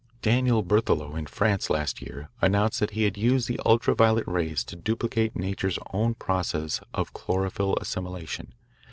Daniel 0.23 0.63
Berthelot 0.63 1.15
in 1.15 1.27
France 1.27 1.69
last 1.69 2.01
year 2.01 2.29
announced 2.41 2.79
that 2.79 2.89
he 2.97 3.03
had 3.03 3.19
used 3.19 3.47
the 3.47 3.59
ultra 3.67 3.93
violet 3.93 4.23
rays 4.27 4.63
to 4.63 4.75
duplicate 4.75 5.35
nature's 5.35 5.77
own 5.93 6.15
process 6.15 6.81
of 6.91 7.13
chlorophyll 7.13 7.77
assimilation. 7.79 8.51